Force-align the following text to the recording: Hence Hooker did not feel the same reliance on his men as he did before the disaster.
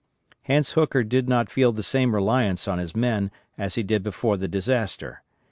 Hence 0.41 0.71
Hooker 0.71 1.03
did 1.03 1.29
not 1.29 1.51
feel 1.51 1.71
the 1.71 1.83
same 1.83 2.15
reliance 2.15 2.67
on 2.67 2.79
his 2.79 2.95
men 2.95 3.29
as 3.55 3.75
he 3.75 3.83
did 3.83 4.01
before 4.01 4.35
the 4.35 4.47
disaster. 4.47 5.21